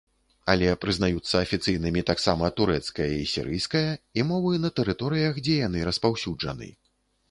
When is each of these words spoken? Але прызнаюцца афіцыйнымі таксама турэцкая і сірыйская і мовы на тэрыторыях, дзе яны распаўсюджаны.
Але 0.53 0.69
прызнаюцца 0.85 1.35
афіцыйнымі 1.45 2.03
таксама 2.09 2.51
турэцкая 2.61 3.09
і 3.21 3.31
сірыйская 3.35 3.85
і 4.19 4.27
мовы 4.35 4.51
на 4.67 4.77
тэрыторыях, 4.81 5.33
дзе 5.49 5.63
яны 5.67 5.89
распаўсюджаны. 5.93 6.77